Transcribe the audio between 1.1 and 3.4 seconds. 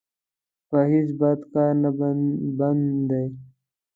بد کار نه بند دی.